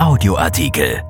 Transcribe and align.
Audioartikel. 0.00 1.02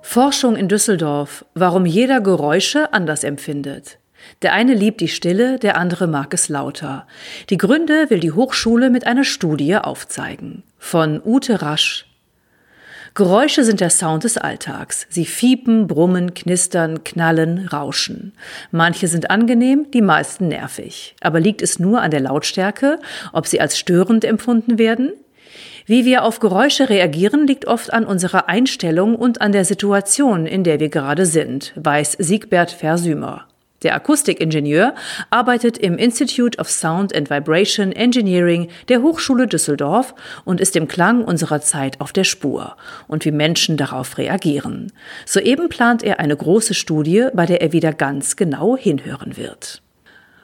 Forschung 0.00 0.56
in 0.56 0.68
Düsseldorf, 0.68 1.44
warum 1.52 1.84
jeder 1.84 2.22
Geräusche 2.22 2.94
anders 2.94 3.24
empfindet. 3.24 3.98
Der 4.40 4.54
eine 4.54 4.72
liebt 4.72 5.02
die 5.02 5.08
Stille, 5.08 5.58
der 5.58 5.76
andere 5.76 6.06
mag 6.06 6.32
es 6.32 6.48
lauter. 6.48 7.06
Die 7.50 7.58
Gründe 7.58 8.08
will 8.08 8.20
die 8.20 8.32
Hochschule 8.32 8.88
mit 8.88 9.06
einer 9.06 9.24
Studie 9.24 9.76
aufzeigen. 9.76 10.62
Von 10.78 11.20
Ute 11.22 11.60
Rasch. 11.60 12.06
Geräusche 13.12 13.64
sind 13.64 13.80
der 13.80 13.90
Sound 13.90 14.24
des 14.24 14.38
Alltags. 14.38 15.06
Sie 15.10 15.26
fiepen, 15.26 15.86
brummen, 15.86 16.32
knistern, 16.32 17.04
knallen, 17.04 17.68
rauschen. 17.68 18.32
Manche 18.70 19.08
sind 19.08 19.30
angenehm, 19.30 19.90
die 19.92 20.00
meisten 20.00 20.48
nervig. 20.48 21.16
Aber 21.20 21.38
liegt 21.38 21.60
es 21.60 21.78
nur 21.78 22.00
an 22.00 22.10
der 22.10 22.20
Lautstärke, 22.20 22.98
ob 23.34 23.46
sie 23.46 23.60
als 23.60 23.78
störend 23.78 24.24
empfunden 24.24 24.78
werden? 24.78 25.12
Wie 25.86 26.04
wir 26.04 26.24
auf 26.24 26.40
Geräusche 26.40 26.88
reagieren, 26.88 27.46
liegt 27.46 27.66
oft 27.66 27.92
an 27.92 28.04
unserer 28.04 28.48
Einstellung 28.48 29.16
und 29.16 29.40
an 29.40 29.52
der 29.52 29.64
Situation, 29.64 30.46
in 30.46 30.64
der 30.64 30.80
wir 30.80 30.88
gerade 30.88 31.26
sind, 31.26 31.72
weiß 31.76 32.16
Siegbert 32.18 32.70
Versümer. 32.70 33.46
Der 33.82 33.94
Akustikingenieur 33.94 34.94
arbeitet 35.30 35.78
im 35.78 35.96
Institute 35.96 36.58
of 36.58 36.68
Sound 36.68 37.14
and 37.14 37.30
Vibration 37.30 37.92
Engineering 37.92 38.68
der 38.88 39.00
Hochschule 39.00 39.46
Düsseldorf 39.46 40.14
und 40.44 40.60
ist 40.60 40.74
dem 40.74 40.86
Klang 40.86 41.24
unserer 41.24 41.62
Zeit 41.62 41.98
auf 42.00 42.12
der 42.12 42.24
Spur 42.24 42.76
und 43.08 43.24
wie 43.24 43.30
Menschen 43.30 43.78
darauf 43.78 44.18
reagieren. 44.18 44.92
Soeben 45.24 45.70
plant 45.70 46.02
er 46.02 46.20
eine 46.20 46.36
große 46.36 46.74
Studie, 46.74 47.28
bei 47.32 47.46
der 47.46 47.62
er 47.62 47.72
wieder 47.72 47.94
ganz 47.94 48.36
genau 48.36 48.76
hinhören 48.76 49.38
wird. 49.38 49.82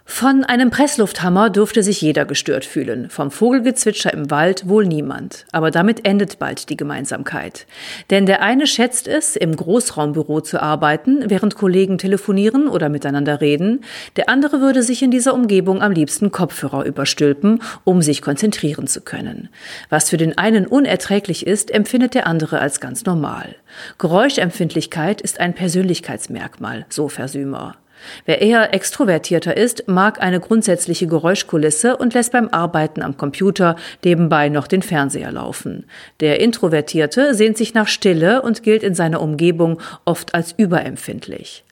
Von 0.09 0.45
einem 0.45 0.70
Presslufthammer 0.70 1.51
dürfte 1.51 1.83
sich 1.83 2.01
jeder 2.01 2.24
gestört 2.24 2.64
fühlen, 2.64 3.10
vom 3.10 3.33
Vogelgezwitscher 3.33 4.14
im 4.14 4.30
Wald 4.30 4.69
wohl 4.69 4.87
niemand. 4.87 5.47
Aber 5.51 5.73
damit 5.73 6.06
endet 6.06 6.38
bald 6.38 6.70
die 6.70 6.77
Gemeinsamkeit. 6.77 7.66
Denn 8.08 8.25
der 8.25 8.41
eine 8.41 8.69
schätzt 8.69 9.08
es, 9.08 9.34
im 9.34 9.55
Großraumbüro 9.55 10.41
zu 10.41 10.62
arbeiten, 10.62 11.28
während 11.28 11.56
Kollegen 11.56 11.98
telefonieren 11.98 12.69
oder 12.69 12.89
miteinander 12.89 13.41
reden, 13.41 13.80
der 14.14 14.28
andere 14.28 14.61
würde 14.61 14.84
sich 14.84 15.03
in 15.03 15.11
dieser 15.11 15.34
Umgebung 15.34 15.83
am 15.83 15.91
liebsten 15.91 16.30
Kopfhörer 16.30 16.84
überstülpen, 16.84 17.61
um 17.83 18.00
sich 18.00 18.23
konzentrieren 18.23 18.86
zu 18.86 19.00
können. 19.00 19.48
Was 19.91 20.08
für 20.08 20.17
den 20.17 20.39
einen 20.39 20.69
unerträglich 20.69 21.47
ist, 21.47 21.73
empfindet 21.73 22.14
der 22.14 22.28
andere 22.28 22.61
als 22.61 22.80
ganz 22.80 23.05
normal. 23.05 23.56
Geräuschempfindlichkeit 23.98 25.20
ist 25.20 25.41
ein 25.41 25.52
Persönlichkeitsmerkmal, 25.52 26.86
so 26.89 27.08
Versümer. 27.08 27.75
Wer 28.25 28.41
eher 28.42 28.75
extrovertierter 28.75 29.56
ist, 29.56 29.89
mag 29.89 30.20
eine 30.22 30.41
grundsätzliche 30.41 31.06
Geräuschkulisse 31.06 31.97
und 31.97 32.14
lässt 32.14 32.33
beim 32.33 32.48
Arbeiten 32.48 33.02
am 33.02 33.16
Computer 33.16 33.77
nebenbei 34.05 34.48
noch 34.48 34.66
den 34.66 34.83
Fernseher 34.83 35.33
laufen. 35.33 35.84
Der 36.20 36.41
Introvertierte 36.41 37.34
sehnt 37.34 37.56
sich 37.56 37.74
nach 37.74 37.89
Stille 37.89 38.42
und 38.42 38.62
gilt 38.62 38.83
in 38.83 38.94
seiner 38.94 39.20
Umgebung 39.20 39.80
oft 40.05 40.34
als 40.34 40.52
überempfindlich. 40.56 41.64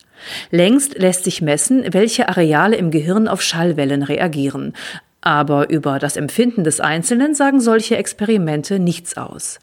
Längst 0.50 0.98
lässt 0.98 1.24
sich 1.24 1.42
messen, 1.42 1.84
welche 1.92 2.28
Areale 2.28 2.76
im 2.76 2.90
Gehirn 2.90 3.28
auf 3.28 3.42
Schallwellen 3.42 4.02
reagieren. 4.02 4.74
Aber 5.20 5.70
über 5.70 5.98
das 5.98 6.16
Empfinden 6.16 6.64
des 6.64 6.80
Einzelnen 6.80 7.34
sagen 7.34 7.60
solche 7.60 7.96
Experimente 7.96 8.78
nichts 8.78 9.16
aus. 9.16 9.58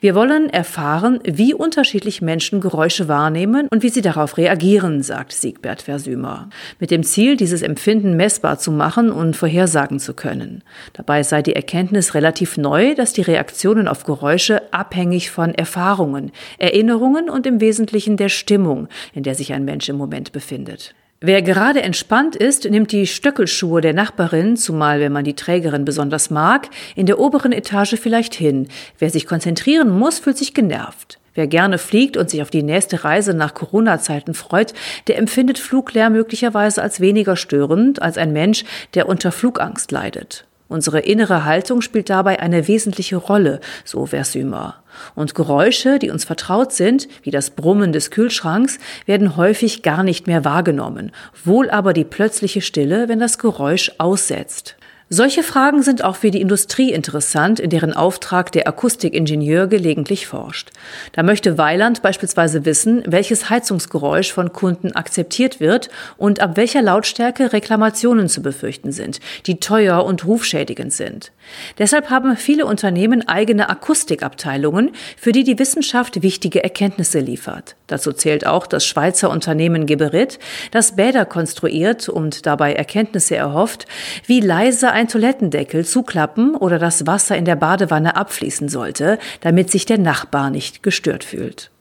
Wir 0.00 0.14
wollen 0.14 0.50
erfahren, 0.50 1.20
wie 1.24 1.54
unterschiedlich 1.54 2.22
Menschen 2.22 2.60
Geräusche 2.60 3.08
wahrnehmen 3.08 3.68
und 3.70 3.82
wie 3.82 3.88
sie 3.88 4.02
darauf 4.02 4.36
reagieren, 4.36 5.02
sagt 5.02 5.32
Siegbert 5.32 5.82
Versümer, 5.82 6.48
mit 6.78 6.90
dem 6.90 7.02
Ziel, 7.02 7.36
dieses 7.36 7.62
Empfinden 7.62 8.16
messbar 8.16 8.58
zu 8.58 8.72
machen 8.72 9.10
und 9.10 9.36
vorhersagen 9.36 9.98
zu 9.98 10.14
können. 10.14 10.62
Dabei 10.92 11.22
sei 11.22 11.42
die 11.42 11.56
Erkenntnis 11.56 12.14
relativ 12.14 12.56
neu, 12.56 12.94
dass 12.94 13.12
die 13.12 13.22
Reaktionen 13.22 13.88
auf 13.88 14.04
Geräusche 14.04 14.62
abhängig 14.72 15.30
von 15.30 15.54
Erfahrungen, 15.54 16.32
Erinnerungen 16.58 17.30
und 17.30 17.46
im 17.46 17.60
Wesentlichen 17.60 18.16
der 18.16 18.28
Stimmung, 18.28 18.88
in 19.12 19.22
der 19.22 19.34
sich 19.34 19.52
ein 19.52 19.64
Mensch 19.64 19.88
im 19.88 19.96
Moment 19.96 20.32
befindet. 20.32 20.94
Wer 21.24 21.40
gerade 21.40 21.82
entspannt 21.82 22.34
ist, 22.34 22.68
nimmt 22.68 22.90
die 22.90 23.06
Stöckelschuhe 23.06 23.80
der 23.80 23.94
Nachbarin, 23.94 24.56
zumal 24.56 24.98
wenn 24.98 25.12
man 25.12 25.22
die 25.22 25.36
Trägerin 25.36 25.84
besonders 25.84 26.30
mag, 26.30 26.68
in 26.96 27.06
der 27.06 27.20
oberen 27.20 27.52
Etage 27.52 27.94
vielleicht 27.94 28.34
hin. 28.34 28.66
Wer 28.98 29.08
sich 29.08 29.28
konzentrieren 29.28 29.88
muss, 29.96 30.18
fühlt 30.18 30.36
sich 30.36 30.52
genervt. 30.52 31.20
Wer 31.34 31.46
gerne 31.46 31.78
fliegt 31.78 32.16
und 32.16 32.28
sich 32.28 32.42
auf 32.42 32.50
die 32.50 32.64
nächste 32.64 33.04
Reise 33.04 33.34
nach 33.34 33.54
Corona-Zeiten 33.54 34.34
freut, 34.34 34.74
der 35.06 35.16
empfindet 35.16 35.60
Fluglärm 35.60 36.12
möglicherweise 36.12 36.82
als 36.82 36.98
weniger 36.98 37.36
störend 37.36 38.02
als 38.02 38.18
ein 38.18 38.32
Mensch, 38.32 38.64
der 38.94 39.08
unter 39.08 39.30
Flugangst 39.30 39.92
leidet. 39.92 40.44
Unsere 40.72 41.00
innere 41.00 41.44
Haltung 41.44 41.82
spielt 41.82 42.08
dabei 42.08 42.40
eine 42.40 42.66
wesentliche 42.66 43.16
Rolle, 43.16 43.60
so 43.84 44.06
Versümer. 44.06 44.82
Und 45.14 45.34
Geräusche, 45.34 45.98
die 45.98 46.08
uns 46.08 46.24
vertraut 46.24 46.72
sind, 46.72 47.08
wie 47.22 47.30
das 47.30 47.50
Brummen 47.50 47.92
des 47.92 48.10
Kühlschranks, 48.10 48.78
werden 49.04 49.36
häufig 49.36 49.82
gar 49.82 50.02
nicht 50.02 50.26
mehr 50.26 50.46
wahrgenommen, 50.46 51.12
wohl 51.44 51.68
aber 51.68 51.92
die 51.92 52.04
plötzliche 52.04 52.62
Stille, 52.62 53.10
wenn 53.10 53.20
das 53.20 53.36
Geräusch 53.36 53.92
aussetzt. 53.98 54.76
Solche 55.14 55.42
Fragen 55.42 55.82
sind 55.82 56.02
auch 56.04 56.16
für 56.16 56.30
die 56.30 56.40
Industrie 56.40 56.90
interessant, 56.90 57.60
in 57.60 57.68
deren 57.68 57.92
Auftrag 57.92 58.50
der 58.50 58.66
Akustikingenieur 58.66 59.66
gelegentlich 59.66 60.26
forscht. 60.26 60.70
Da 61.12 61.22
möchte 61.22 61.58
Weiland 61.58 62.00
beispielsweise 62.00 62.64
wissen, 62.64 63.02
welches 63.06 63.50
Heizungsgeräusch 63.50 64.32
von 64.32 64.54
Kunden 64.54 64.92
akzeptiert 64.92 65.60
wird 65.60 65.90
und 66.16 66.40
ab 66.40 66.56
welcher 66.56 66.80
Lautstärke 66.80 67.52
Reklamationen 67.52 68.30
zu 68.30 68.40
befürchten 68.40 68.90
sind, 68.90 69.20
die 69.44 69.60
teuer 69.60 70.02
und 70.02 70.24
rufschädigend 70.24 70.94
sind. 70.94 71.30
Deshalb 71.76 72.08
haben 72.08 72.34
viele 72.38 72.64
Unternehmen 72.64 73.28
eigene 73.28 73.68
Akustikabteilungen, 73.68 74.92
für 75.18 75.32
die 75.32 75.44
die 75.44 75.58
Wissenschaft 75.58 76.22
wichtige 76.22 76.64
Erkenntnisse 76.64 77.20
liefert. 77.20 77.76
Dazu 77.86 78.12
zählt 78.12 78.46
auch 78.46 78.66
das 78.66 78.86
Schweizer 78.86 79.28
Unternehmen 79.28 79.84
Geberit, 79.84 80.38
das 80.70 80.96
Bäder 80.96 81.26
konstruiert 81.26 82.08
und 82.08 82.46
dabei 82.46 82.72
Erkenntnisse 82.72 83.36
erhofft, 83.36 83.84
wie 84.26 84.40
leise 84.40 84.90
ein 84.90 85.01
Toilettendeckel 85.08 85.84
zuklappen 85.84 86.54
oder 86.54 86.78
das 86.78 87.06
Wasser 87.06 87.36
in 87.36 87.44
der 87.44 87.56
Badewanne 87.56 88.16
abfließen 88.16 88.68
sollte, 88.68 89.18
damit 89.40 89.70
sich 89.70 89.84
der 89.84 89.98
Nachbar 89.98 90.50
nicht 90.50 90.82
gestört 90.82 91.24
fühlt. 91.24 91.71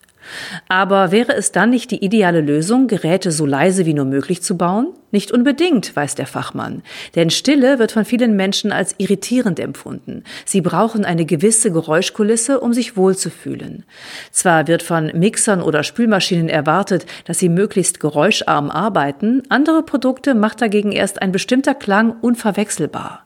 Aber 0.68 1.12
wäre 1.12 1.34
es 1.36 1.52
dann 1.52 1.70
nicht 1.70 1.92
die 1.92 2.04
ideale 2.04 2.42
Lösung, 2.42 2.88
Geräte 2.88 3.32
so 3.32 3.46
leise 3.46 3.86
wie 3.86 3.94
nur 3.94 4.06
möglich 4.06 4.42
zu 4.42 4.58
bauen? 4.58 4.88
Nicht 5.12 5.32
unbedingt, 5.32 5.94
weiß 5.96 6.16
der 6.16 6.26
Fachmann. 6.26 6.84
Denn 7.16 7.30
Stille 7.30 7.80
wird 7.80 7.92
von 7.92 8.06
vielen 8.06 8.36
Menschen 8.36 8.72
als 8.72 8.96
irritierend 8.98 9.60
empfunden. 9.60 10.24
Sie 10.46 10.62
brauchen 10.62 11.04
eine 11.04 11.26
gewisse 11.26 11.72
Geräuschkulisse, 11.72 12.62
um 12.62 12.74
sich 12.74 12.96
wohlzufühlen. 12.96 13.84
Zwar 14.32 14.68
wird 14.68 14.84
von 14.84 15.12
Mixern 15.14 15.62
oder 15.62 15.84
Spülmaschinen 15.84 16.48
erwartet, 16.48 17.06
dass 17.26 17.40
sie 17.40 17.50
möglichst 17.50 18.00
geräuscharm 18.00 18.72
arbeiten, 18.72 19.44
andere 19.50 19.84
Produkte 19.84 20.34
macht 20.34 20.62
dagegen 20.62 20.94
erst 20.94 21.22
ein 21.22 21.32
bestimmter 21.32 21.76
Klang 21.76 22.16
unverwechselbar. 22.22 23.26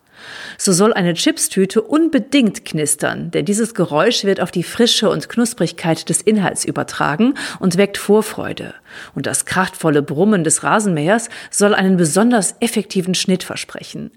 So 0.58 0.72
soll 0.72 0.94
eine 0.94 1.13
Chipstüte 1.13 1.81
unbedingt 1.81 2.66
knistern, 2.66 3.31
denn 3.31 3.46
dieses 3.46 3.74
Geräusch 3.74 4.24
wird 4.24 4.40
auf 4.40 4.52
die 4.52 4.63
Frische 4.63 5.09
und 5.09 5.30
Knusprigkeit 5.30 6.08
des 6.09 6.22
Inhalts 6.22 6.66
übertragen 6.66 7.36
und 7.59 7.78
weckt 7.78 7.97
Vorfreude. 7.97 8.74
Und 9.13 9.25
das 9.25 9.46
kraftvolle 9.46 10.02
Brummen 10.02 10.44
des 10.44 10.63
Rasenmähers 10.63 11.30
soll 11.52 11.74
einen 11.74 11.97
besonders 11.97 12.56
effektiven 12.59 13.16
Schnitt 13.16 13.44
versprechen. 13.44 14.12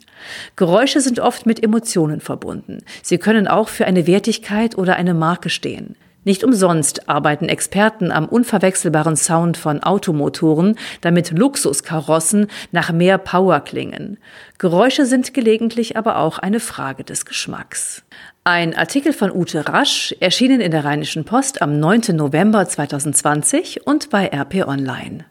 Geräusche 0.57 1.01
sind 1.01 1.21
oft 1.21 1.47
mit 1.47 1.63
Emotionen 1.63 2.21
verbunden. 2.21 2.79
Sie 3.03 3.19
können 3.19 3.49
auch 3.49 3.69
für 3.69 3.87
eine 3.87 4.07
Wertigkeit 4.07 4.77
oder 4.79 4.97
eine 4.97 5.15
Marke 5.15 5.51
stehen. 5.51 5.97
Nicht 6.29 6.45
umsonst 6.45 7.09
arbeiten 7.09 7.49
Experten 7.49 8.13
am 8.13 8.27
unverwechselbaren 8.27 9.17
Sound 9.17 9.57
von 9.57 9.83
Automotoren, 9.83 10.77
damit 11.01 11.31
Luxuskarossen 11.31 12.49
nach 12.71 12.93
mehr 12.93 13.17
Power 13.17 13.61
klingen. 13.61 14.19
Geräusche 14.59 15.07
sind 15.07 15.33
gelegentlich 15.33 15.97
aber 15.97 16.19
auch 16.19 16.39
eine 16.39 16.61
Frage 16.61 17.03
des 17.03 17.25
Geschmacks. 17.25 18.03
Ein 18.45 18.77
Artikel 18.77 19.15
von 19.15 19.35
Ute 19.35 19.67
Rasch, 19.71 20.15
erschienen 20.21 20.61
in 20.61 20.71
der 20.71 20.85
Rheinischen 20.85 21.25
Post 21.25 21.63
am 21.63 21.81
9. 21.81 22.15
November 22.15 22.69
2020 22.69 23.87
und 23.87 24.11
bei 24.11 24.27
RP 24.27 24.69
Online. 24.69 25.25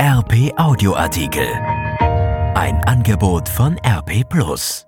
RP 0.00 0.52
Audioartikel. 0.56 1.46
Ein 2.56 2.82
Angebot 2.86 3.48
von 3.48 3.78
RP 3.86 4.28
Plus. 4.28 4.87